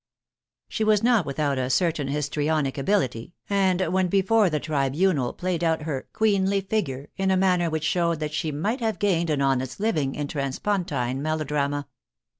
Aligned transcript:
She 0.67 0.83
was 0.83 1.03
not 1.03 1.27
without 1.27 1.59
a 1.59 1.69
certain 1.69 2.07
histrionic 2.07 2.75
ability, 2.75 3.35
and 3.47 3.81
when 3.93 4.07
before 4.07 4.49
the 4.49 4.59
tribunal 4.59 5.31
played 5.31 5.63
out 5.63 5.83
her" 5.83 6.07
queenly 6.13 6.61
figure" 6.61 7.09
in 7.19 7.29
a 7.29 7.37
manner 7.37 7.69
which 7.69 7.83
showed 7.83 8.19
that 8.19 8.33
she 8.33 8.51
might 8.51 8.79
have 8.79 8.97
gained 8.97 9.29
an 9.29 9.43
honest 9.43 9.79
living 9.79 10.15
in 10.15 10.27
transpontine 10.27 11.21
melodrama. 11.21 11.85